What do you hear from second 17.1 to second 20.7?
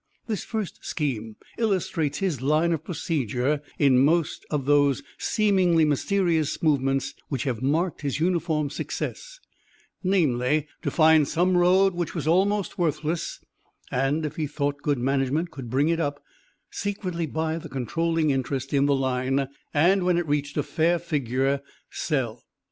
buy the controlling interest in the line, and when it reached a